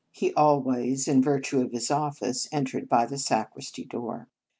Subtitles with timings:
[0.09, 4.27] He always in virtue of his office entered by the sacristy door.